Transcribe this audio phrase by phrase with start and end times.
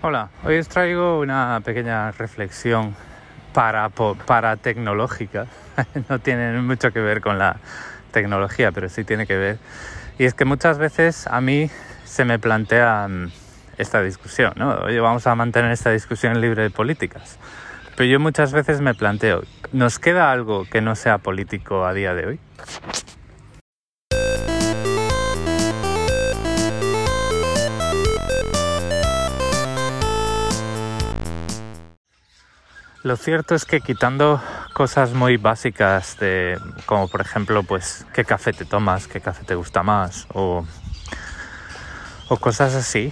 [0.00, 2.94] Hola, hoy os traigo una pequeña reflexión
[3.52, 5.46] para, para tecnológica.
[6.08, 7.56] no tiene mucho que ver con la
[8.12, 9.58] tecnología, pero sí tiene que ver.
[10.16, 11.68] Y es que muchas veces a mí
[12.04, 13.32] se me plantea mm,
[13.78, 14.70] esta discusión, ¿no?
[14.84, 17.36] Oye, vamos a mantener esta discusión libre de políticas.
[17.96, 19.42] Pero yo muchas veces me planteo,
[19.72, 22.40] ¿nos queda algo que no sea político a día de hoy?
[33.08, 34.38] Lo cierto es que quitando
[34.74, 39.54] cosas muy básicas de como por ejemplo pues qué café te tomas, qué café te
[39.54, 40.66] gusta más o,
[42.28, 43.10] o cosas así,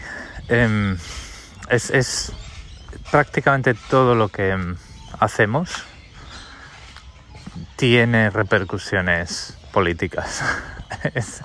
[0.48, 0.98] em,
[1.70, 2.30] es,
[3.10, 4.77] prácticamente todo lo que em,
[5.19, 5.86] hacemos
[7.77, 10.42] tiene repercusiones políticas.
[11.14, 11.41] es,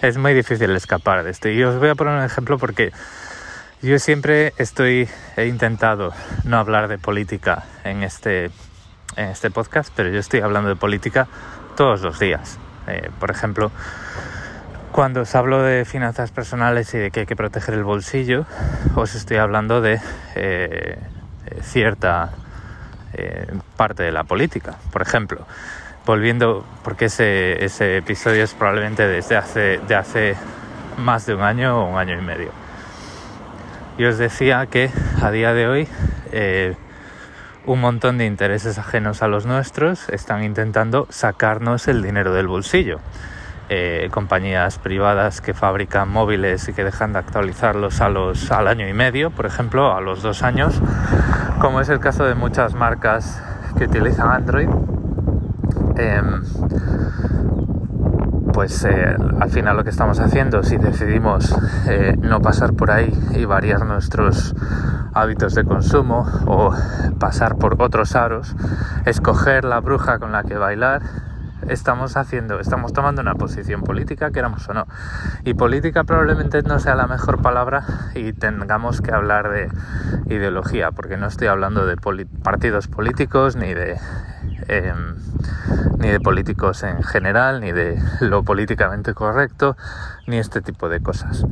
[0.00, 1.48] es muy difícil escapar de esto.
[1.48, 2.92] Y os voy a poner un ejemplo porque
[3.82, 6.12] yo siempre estoy, he intentado
[6.44, 8.46] no hablar de política en este,
[9.16, 11.28] en este podcast, pero yo estoy hablando de política
[11.76, 12.58] todos los días.
[12.86, 13.70] Eh, por ejemplo,
[14.92, 18.46] cuando os hablo de finanzas personales y de que hay que proteger el bolsillo,
[18.94, 20.00] os estoy hablando de
[20.36, 20.98] eh,
[21.60, 22.30] cierta
[23.12, 24.76] eh, parte de la política.
[24.90, 25.46] Por ejemplo,
[26.06, 30.34] volviendo, porque ese, ese episodio es probablemente desde hace, de hace
[30.96, 32.65] más de un año o un año y medio
[33.98, 34.90] y os decía que
[35.22, 35.88] a día de hoy
[36.32, 36.76] eh,
[37.66, 43.00] un montón de intereses ajenos a los nuestros están intentando sacarnos el dinero del bolsillo.
[43.68, 48.86] Eh, compañías privadas que fabrican móviles y que dejan de actualizarlos a los, al año
[48.86, 50.80] y medio, por ejemplo, a los dos años,
[51.60, 53.42] como es el caso de muchas marcas
[53.76, 54.68] que utilizan Android.
[55.96, 56.42] Em,
[58.56, 61.54] pues eh, al final lo que estamos haciendo, si decidimos
[61.86, 64.54] eh, no pasar por ahí y variar nuestros
[65.12, 66.74] hábitos de consumo o
[67.20, 68.56] pasar por otros aros,
[69.04, 71.02] escoger la bruja con la que bailar,
[71.68, 74.86] estamos haciendo, estamos tomando una posición política, queramos o no.
[75.44, 77.84] Y política probablemente no sea la mejor palabra
[78.14, 79.68] y tengamos que hablar de
[80.34, 81.96] ideología, porque no estoy hablando de
[82.42, 83.98] partidos políticos ni de
[84.68, 85.14] Em,
[85.98, 89.76] ni de políticos en general, ni de lo políticamente correcto,
[90.26, 91.46] ni este tipo de cosas.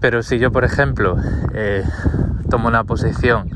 [0.00, 1.16] Pero si yo, por ejemplo,
[1.54, 1.84] eh,
[2.50, 3.50] tomo una posición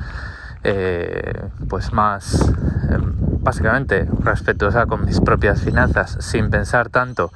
[0.65, 2.53] eh, pues más
[2.91, 7.32] em, básicamente respetuosa con mis propias finanzas sin pensar tanto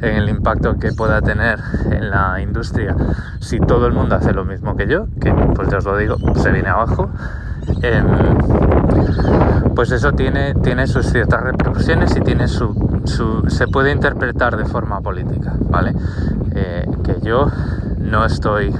[0.00, 1.58] en el impacto que pueda tener
[1.90, 2.96] en la industria
[3.40, 6.16] si todo el mundo hace lo mismo que yo que pues ya os lo digo
[6.36, 7.10] se viene abajo
[7.82, 8.06] em,
[9.74, 12.74] pues eso tiene, tiene sus ciertas repercusiones y tiene su,
[13.48, 15.94] se puede interpretar de forma política, ¿vale?
[16.54, 17.46] Eh, que yo
[17.98, 18.74] no estoy,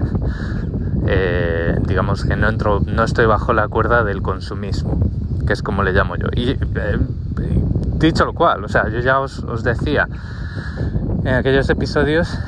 [1.06, 5.00] eh, digamos que no, entro, no estoy bajo la cuerda del consumismo,
[5.50, 6.28] que es como le llamo yo.
[6.33, 6.99] Y eh,
[7.99, 10.06] dicho lo cual, o sea, yo ya os, os decía
[11.25, 12.38] en aquellos episodios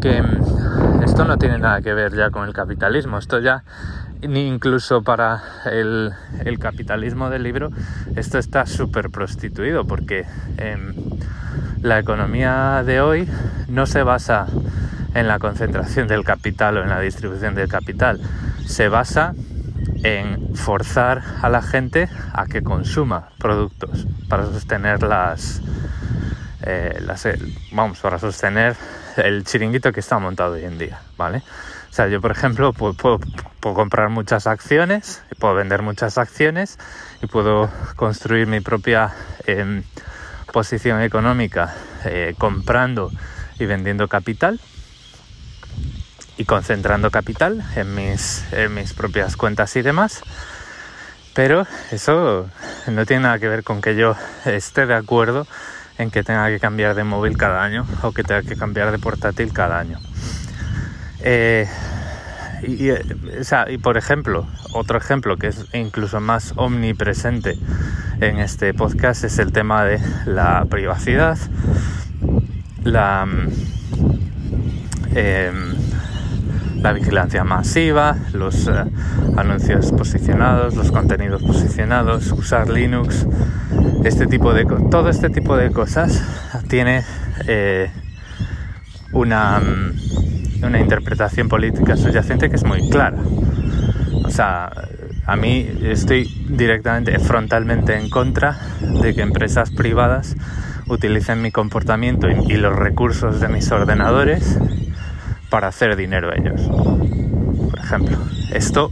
[0.00, 3.64] que mm, esto no tiene nada que ver ya con el capitalismo, esto ya
[4.22, 6.14] ni incluso para el,
[6.60, 7.70] capitalismo del libro,
[8.14, 10.24] esto está súper prostituido porque
[10.56, 10.94] em,
[11.82, 13.28] la economía de hoy
[13.66, 14.46] no se basa
[15.12, 18.20] en la concentración del capital o en la distribución del capital,
[18.64, 19.34] se basa
[20.04, 25.62] en forzar a la gente a que consuma productos para sostener las,
[26.62, 27.26] eh, las
[27.72, 28.76] vamos, para sostener
[29.16, 31.38] el chiringuito que está montado hoy en día, ¿vale?
[31.38, 33.18] O sea, yo por ejemplo puedo,
[33.60, 36.78] comprar muchas acciones, puedo vender muchas acciones
[37.22, 39.10] y puedo construir mi propia
[39.46, 39.84] em,
[40.52, 43.10] posición económica eh, comprando
[43.58, 44.60] y vendiendo capital
[46.36, 50.22] y concentrando capital en mis, en mis propias cuentas y demás.
[51.34, 52.48] Pero eso
[52.86, 54.14] no tiene nada que ver con que yo
[54.44, 55.46] esté de acuerdo
[55.98, 58.98] en que tenga que cambiar de móvil cada año o que tenga que cambiar de
[58.98, 59.98] portátil cada año.
[61.20, 61.68] Eh,
[62.62, 67.58] y, y, por ejemplo, otro ejemplo que es incluso más omnipresente
[68.20, 71.38] en este podcast es el tema de la privacidad,
[72.84, 73.26] la,
[75.14, 75.74] em,
[76.84, 78.72] la vigilancia masiva, los eh,
[79.38, 83.26] anuncios posicionados, los contenidos posicionados, usar Linux,
[84.04, 86.22] este tipo de todo este tipo de cosas
[86.68, 87.02] tiene
[87.46, 87.90] eh,
[89.12, 89.62] una
[90.62, 93.16] una interpretación política subyacente que es muy clara.
[94.24, 94.70] O sea,
[95.26, 98.58] a mí estoy directamente, frontalmente en contra
[99.02, 100.36] de que empresas privadas
[100.86, 104.58] utilicen mi comportamiento y los recursos de mis ordenadores
[105.54, 106.62] para hacer dinero ellos.
[107.70, 108.18] Por ejemplo.
[108.52, 108.90] Esto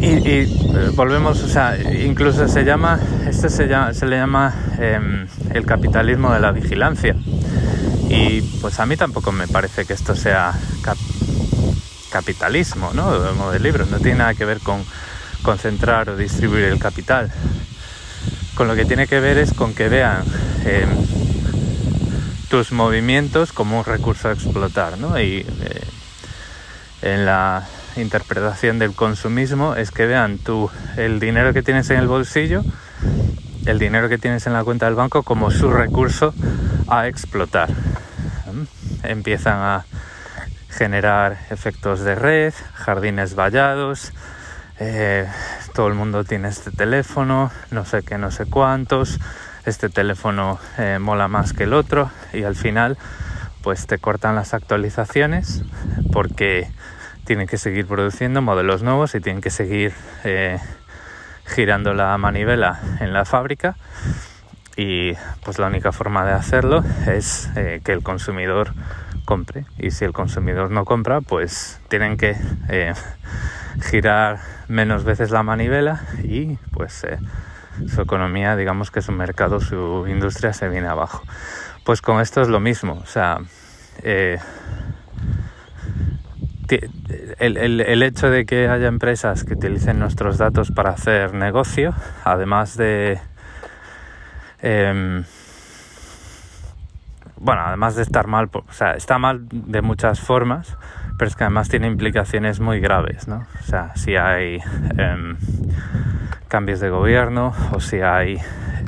[0.00, 0.48] y, eh,
[0.94, 2.98] volvemos, o sea, incluso se llama,
[3.28, 7.14] esto se, llama, se le llama em, el capitalismo de la vigilancia.
[8.08, 10.52] Y pues a mí tampoco me parece que esto sea
[12.10, 13.52] capitalismo, ¿no?
[13.52, 14.82] De libros, no tiene nada que ver con
[15.42, 17.30] concentrar o distribuir el capital.
[18.56, 20.24] Con lo que tiene que ver es con que vean
[20.64, 21.17] em,
[22.48, 25.18] tus movimientos como un recurso a explotar, ¿no?
[25.20, 25.82] Y eh,
[27.02, 27.66] en la
[27.96, 32.62] interpretación del consumismo es que vean tú el dinero que tienes en el bolsillo,
[33.66, 36.34] el dinero que tienes en la cuenta del banco como su recurso
[36.88, 37.68] a explotar.
[39.02, 39.84] Empiezan a
[40.70, 44.12] generar efectos de red, jardines vallados,
[44.80, 45.26] eh,
[45.74, 49.18] todo el mundo tiene este teléfono, no sé qué, no sé cuántos,
[49.64, 52.96] este teléfono eh, mola más que el otro y al final
[53.62, 55.62] pues te cortan las actualizaciones
[56.12, 56.68] porque
[57.24, 59.92] tienen que seguir produciendo modelos nuevos y tienen que seguir
[60.24, 60.58] eh,
[61.44, 63.76] girando la manivela en la fábrica.
[64.76, 65.12] Y
[65.44, 68.72] pues la única forma de hacerlo es eh, que el consumidor
[69.26, 69.66] compre.
[69.76, 72.34] Y si el consumidor no compra pues tienen que
[72.70, 72.94] eh,
[73.82, 74.38] girar
[74.68, 77.04] menos veces la manivela y pues
[77.86, 81.22] su economía digamos que su mercado su industria se viene abajo
[81.84, 83.38] pues con esto es lo mismo o sea
[87.38, 91.94] el, hecho de que haya empresas que utilicen nuestros datos para hacer negocio,
[92.24, 93.18] además de...
[94.60, 95.24] Em,
[97.40, 100.76] bueno, además de estar mal, o sea, está mal de muchas formas,
[101.16, 103.46] pero es que además tiene implicaciones muy graves, ¿no?
[103.60, 104.58] O sea, si hay
[104.98, 105.36] em,
[106.48, 108.38] cambios de gobierno o si hay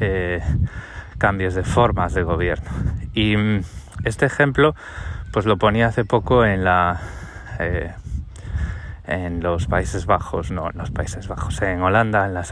[0.01, 0.43] eh,
[1.19, 2.71] cambios de formas de gobierno.
[3.15, 3.61] Y mm,
[4.05, 4.75] este ejemplo,
[5.33, 7.01] pues lo ponía hace poco en la
[7.59, 7.93] eh,
[9.07, 12.45] en los Países Bajos, no en los Países Bajos, en Holanda en la,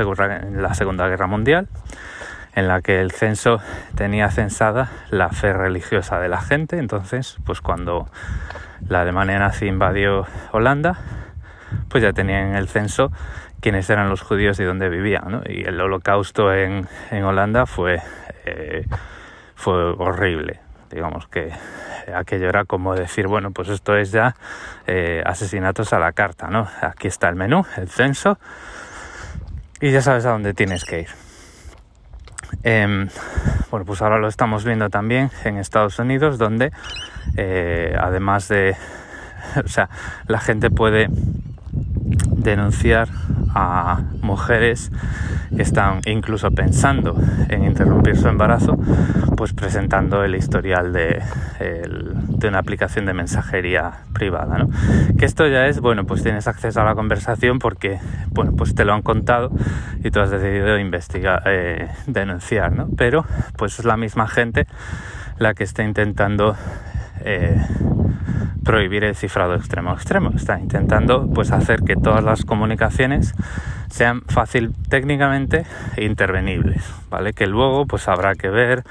[0.43, 1.69] en la Segunda Guerra Mundial,
[2.55, 3.61] en la que el censo
[3.95, 6.79] tenía censada la fe religiosa de la gente.
[6.79, 8.09] Entonces, pues cuando
[8.89, 10.99] la Alemania nazi invadió Holanda,
[11.89, 13.13] pues ya tenían en el censo
[13.61, 15.43] quiénes eran los judíos y dónde vivían.
[15.47, 18.01] Y el holocausto en, en Holanda fue,
[18.45, 18.85] eh,
[19.55, 20.61] fue horrible.
[20.91, 21.53] Digamos que
[22.15, 24.35] aquello era como decir, bueno, pues esto es ya
[24.87, 26.69] eh, asesinatos a la carta, ¿no?
[26.81, 28.39] Aquí está el menú, el censo,
[29.81, 31.09] y ya sabes a dónde tienes que ir.
[32.63, 33.09] Em,
[33.71, 36.73] bueno, pues ahora lo estamos viendo también en Estados Unidos, donde
[37.37, 38.77] eh, además de,
[39.65, 39.89] o sea,
[40.27, 41.09] la gente puede
[42.39, 43.09] denunciar
[43.55, 44.91] a mujeres
[45.55, 47.17] que están incluso pensando
[47.49, 48.79] en interrumpir su embarazo,
[49.37, 51.23] pues presentando el historial de,
[51.59, 54.59] de una aplicación de mensajería privada.
[54.59, 54.69] ¿no?
[55.19, 57.99] Que esto ya es, bueno, pues tienes acceso a la conversación porque,
[58.31, 59.51] bueno, pues te lo han contado
[60.03, 62.89] y tú has decidido investigar, eh, denunciar, ¿no?
[62.97, 63.25] Pero,
[63.57, 64.67] pues es la misma gente
[65.39, 66.57] la que está intentando
[67.21, 67.61] eh,
[68.65, 70.31] prohibir el cifrado extremo extremo.
[70.35, 73.35] Está intentando pues hacer que todas las comunicaciones
[73.91, 75.65] sean fácil técnicamente
[75.97, 77.33] intervenibles, ¿vale?
[77.33, 78.85] Que luego pues habrá que ver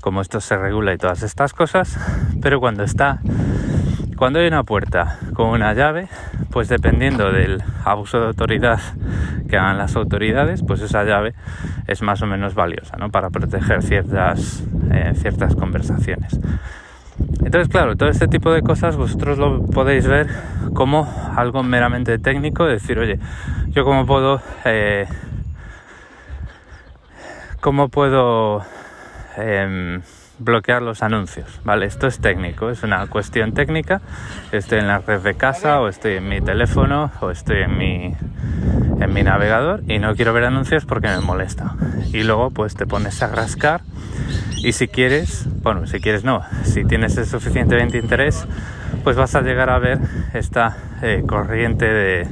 [0.00, 1.98] cómo esto se regula y todas estas cosas,
[2.40, 3.20] pero cuando está
[4.18, 6.08] cuando hay una puerta con una llave,
[6.50, 8.80] pues dependiendo del abuso de autoridad
[9.48, 11.34] que hagan las autoridades, pues esa llave
[11.86, 13.10] es más o menos valiosa, ¿no?
[13.10, 16.40] Para proteger ciertas, eh, ciertas conversaciones.
[17.44, 20.28] Entonces, claro, todo este tipo de cosas vosotros lo podéis ver
[20.74, 23.18] como algo meramente técnico, decir, oye,
[23.68, 25.06] yo cómo puedo, eh,
[27.60, 28.62] cómo puedo
[29.36, 30.02] em,
[30.38, 31.86] bloquear los anuncios, ¿vale?
[31.86, 34.00] Esto es técnico, es una cuestión técnica.
[34.52, 38.14] Estoy en la red de casa o estoy en mi teléfono o estoy en mi
[39.00, 41.74] en mi navegador y no quiero ver anuncios porque me molesta.
[42.12, 43.82] Y luego pues te pones a rascar
[44.62, 48.46] y si quieres, bueno, si quieres no, si tienes el suficientemente interés,
[49.04, 49.98] pues vas a llegar a ver
[50.34, 52.28] esta eh, corriente de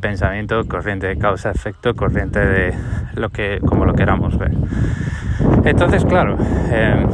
[0.00, 2.74] pensamiento, corriente de causa-efecto, corriente de
[3.14, 4.52] lo que, como lo queramos ver.
[5.64, 6.36] Entonces, claro,
[6.70, 7.06] em,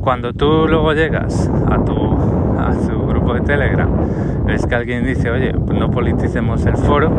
[0.00, 2.08] cuando tú luego llegas a tu
[3.28, 3.88] grupo de Telegram,
[4.46, 7.10] ves que alguien dice, oye, no politicemos el foro,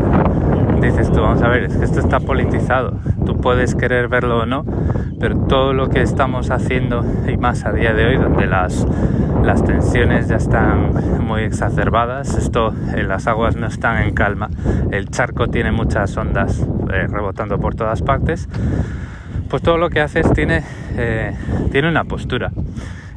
[0.80, 4.46] dices tú, vamos a ver, es que esto está politizado, tú puedes querer verlo o
[4.46, 4.64] no,
[5.20, 8.86] pero todo lo que estamos haciendo y más a día de hoy, donde las,
[9.44, 10.92] las tensiones ya están
[11.24, 14.50] muy exacerbadas, esto en las aguas no están en calma,
[14.90, 18.48] el charco tiene muchas ondas eh, rebotando por todas partes,
[19.48, 20.62] pues todo lo que haces tiene,
[20.96, 21.34] eh,
[21.70, 22.50] tiene una postura.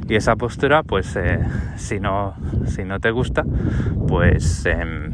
[0.08, 1.38] Y esa postura, pues eh,
[1.76, 2.34] si, no,
[2.66, 3.44] si no te gusta,
[4.06, 5.12] pues, em,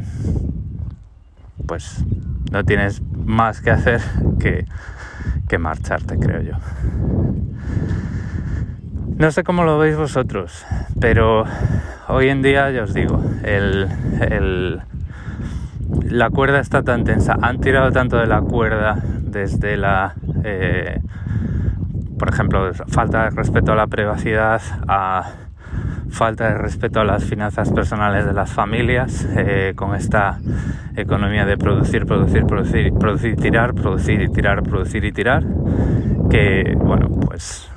[1.65, 2.03] pues
[2.51, 4.01] no tienes más que hacer
[4.39, 4.65] que,
[5.47, 6.53] que marcharte, creo yo.
[9.17, 10.65] No sé cómo lo veis vosotros,
[10.99, 11.45] pero
[12.07, 13.87] hoy en día, ya os digo, el,
[14.19, 14.81] el,
[16.09, 20.99] la cuerda está tan tensa, han tirado tanto de la cuerda desde la, eh,
[22.21, 25.31] por ejemplo, falta de respeto a la privacidad, a
[26.11, 30.37] falta de respeto a las finanzas personales de las familias, eh, con esta
[30.95, 35.43] economía de producir, producir, producir, producir, tirar, producir y tirar, producir y tirar,
[36.29, 37.71] que, bueno, pues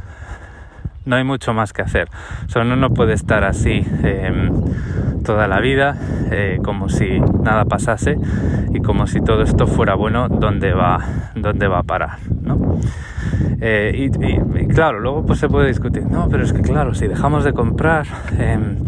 [1.07, 2.11] no hay mucho más que hacer.
[2.49, 4.53] Solo no puede estar así em,
[5.25, 5.97] toda la vida,
[6.31, 8.19] eh, como si nada pasase
[8.75, 10.99] y como si todo esto fuera bueno, ¿dónde va,
[11.35, 12.19] dónde va a parar?
[12.43, 12.79] ¿no?
[13.61, 17.45] Eh, y, claro, luego pues se puede discutir, no, pero es que claro, si dejamos
[17.45, 18.07] de comprar,
[18.39, 18.79] em,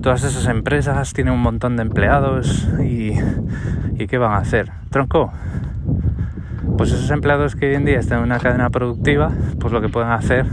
[0.00, 3.12] todas esas empresas tienen un montón de empleados y,
[3.96, 4.70] y ¿qué van a hacer?
[4.90, 5.32] Tronco,
[6.76, 9.88] pues esos empleados que hoy en día están en una cadena productiva, pues lo que
[9.88, 10.46] pueden hacer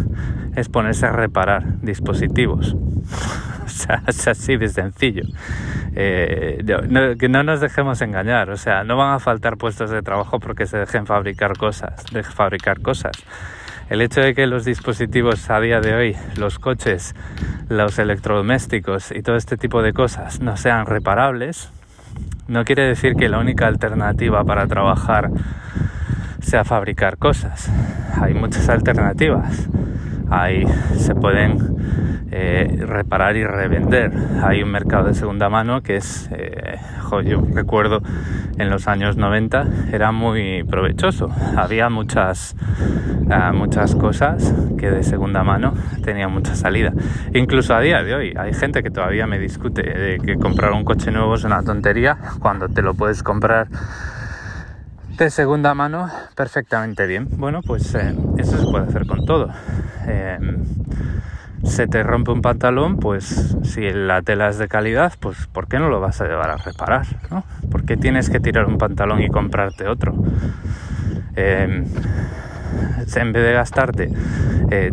[0.55, 2.75] es ponerse a reparar dispositivos.
[3.65, 5.23] o sea, es así de sencillo.
[5.95, 6.63] Eh,
[7.19, 10.65] que no nos dejemos engañar, o sea, no van a faltar puestos de trabajo porque
[10.65, 13.11] se dejen fabricar cosas, de fabricar cosas.
[13.89, 17.13] El hecho de que los dispositivos a día de hoy, los coches,
[17.67, 21.69] los electrodomésticos y todo este tipo de cosas no sean reparables,
[22.47, 25.29] no quiere decir que la única alternativa para trabajar
[26.41, 27.69] sea fabricar cosas.
[28.21, 29.67] Hay muchas alternativas
[30.31, 30.65] ahí
[30.97, 34.11] se pueden eh, reparar y revender.
[34.41, 36.77] Hay un mercado de segunda mano que es, eh,
[37.25, 38.01] yo recuerdo
[38.57, 41.29] en los años 90, era muy provechoso.
[41.57, 42.55] Había muchas,
[43.29, 45.73] ah, muchas cosas que de segunda mano
[46.05, 46.93] tenían mucha salida.
[47.33, 50.85] Incluso a día de hoy hay gente que todavía me discute de que comprar un
[50.85, 53.67] coche nuevo es una tontería cuando te lo puedes comprar
[55.17, 57.27] de segunda mano perfectamente bien.
[57.29, 57.93] Bueno, pues
[58.37, 59.49] eso se puede hacer con todo.
[61.63, 65.79] Se te rompe un pantalón, pues si la tela es de calidad, pues ¿por qué
[65.79, 67.05] no lo vas a llevar a reparar?
[67.29, 67.43] ¿no?
[67.69, 70.15] ¿Por qué tienes que tirar un pantalón y comprarte otro?
[71.35, 71.85] Em,
[73.15, 74.11] en vez de gastarte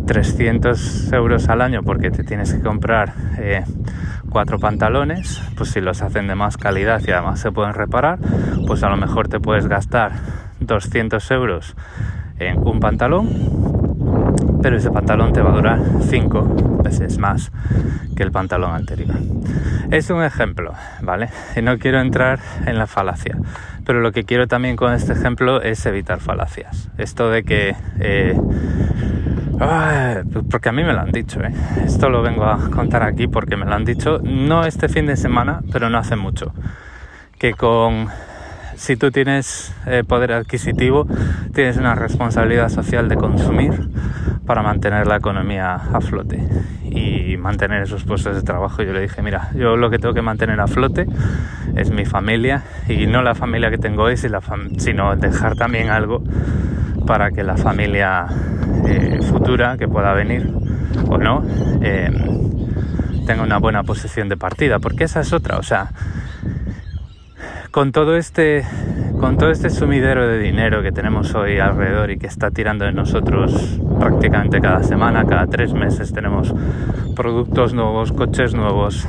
[0.05, 3.63] 300 eh, euros al año porque te tienes que comprar eh,
[4.29, 8.19] cuatro pantalones, pues si los hacen de más calidad y además se pueden reparar,
[8.67, 10.11] pues a lo mejor te puedes gastar
[10.59, 11.75] 200 euros
[12.39, 13.88] en un pantalón,
[14.61, 17.51] pero ese pantalón te va a durar 5 veces más
[18.15, 19.15] que el pantalón anterior.
[19.91, 21.29] Es un ejemplo, ¿vale?
[21.55, 23.37] Y no quiero entrar en la falacia,
[23.85, 26.89] pero lo que quiero también con este ejemplo es evitar falacias.
[26.97, 27.75] Esto de que...
[27.99, 28.39] Eh,
[30.49, 31.53] porque a mí me lo han dicho, ¿eh?
[31.83, 35.17] Esto lo vengo a contar aquí porque me lo han dicho, no este fin de
[35.17, 36.53] semana, pero no hace mucho.
[37.37, 38.07] Que con
[38.79, 41.05] si tú tienes eh, poder adquisitivo,
[41.53, 43.89] tienes una responsabilidad social de consumir
[44.49, 46.39] para mantener la economía a flote
[46.83, 48.81] y mantener esos puestos de trabajo.
[48.81, 51.05] Yo le dije, mira, yo lo que tengo que mantener a flote
[51.75, 56.23] es mi familia y no la familia que tengo hoy, sino dejar también algo
[57.05, 58.25] para que la familia
[58.87, 60.51] eh, futura que pueda venir
[61.07, 61.43] o no
[61.83, 62.09] eh,
[63.27, 65.91] tenga una buena posición de partida, porque esa es otra, o sea,
[67.69, 68.65] con todo este
[69.19, 72.93] con todo este sumidero de dinero que tenemos hoy alrededor y que está tirando de
[72.93, 76.53] nosotros prácticamente cada semana, cada tres meses tenemos
[77.15, 79.05] productos nuevos, coches nuevos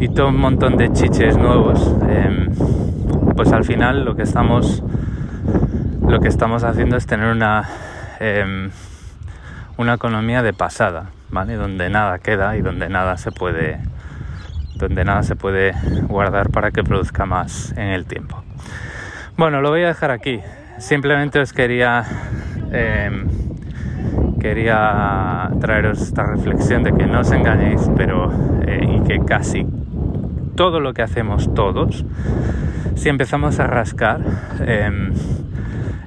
[0.00, 2.50] y todo un montón de chiches nuevos, em,
[3.36, 4.82] pues al final lo que estamos
[6.08, 7.68] lo que estamos haciendo es tener una
[8.18, 8.70] em,
[9.78, 11.54] una economía de pasada, ¿vale?
[11.54, 13.78] Donde nada queda y donde nada se puede
[14.80, 15.74] donde nada se puede
[16.08, 18.42] guardar para que produzca más en el tiempo.
[19.36, 20.40] Bueno, lo voy a dejar aquí.
[20.78, 22.04] Simplemente os quería
[22.72, 23.26] em,
[24.40, 28.32] quería traeros esta reflexión de que no os engañéis, pero
[28.66, 29.66] eh, y que casi
[30.56, 32.04] todo lo que hacemos todos,
[32.96, 34.20] si empezamos a rascar,
[34.66, 35.12] em,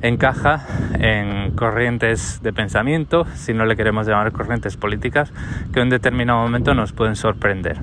[0.01, 0.65] encaja
[0.99, 5.31] en corrientes de pensamiento, si no le queremos llamar corrientes políticas,
[5.73, 7.77] que en determinado momento nos pueden sorprender.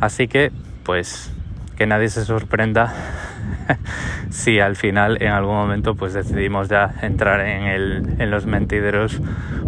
[0.00, 0.52] Así que,
[0.84, 1.32] pues,
[1.76, 2.92] que nadie se sorprenda
[4.30, 9.20] si al final en algún momento pues decidimos ya entrar en, el, en los mentideros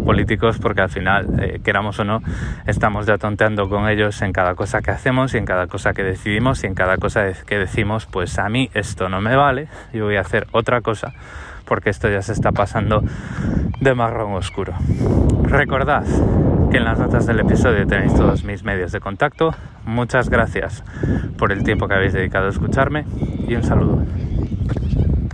[0.05, 2.21] políticos porque al final eh, queramos o no
[2.65, 6.03] estamos ya tonteando con ellos en cada cosa que hacemos y en cada cosa que
[6.03, 10.05] decidimos y en cada cosa que decimos pues a mí esto no me vale yo
[10.05, 11.13] voy a hacer otra cosa
[11.65, 13.03] porque esto ya se está pasando
[13.79, 14.73] de marrón oscuro.
[15.43, 16.03] Recordad
[16.69, 19.55] que en las notas del episodio tenéis todos mis medios de contacto.
[19.85, 20.83] Muchas gracias
[21.37, 23.05] por el tiempo que habéis dedicado a escucharme
[23.47, 24.03] y un saludo.